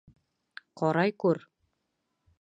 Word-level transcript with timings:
Ҡарай 0.81 1.15
күр! 1.25 1.43